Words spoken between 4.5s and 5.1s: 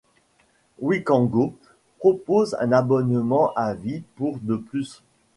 plus.